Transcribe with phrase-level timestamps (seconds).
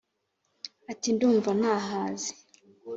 [0.91, 2.31] ati: ndumva nahaze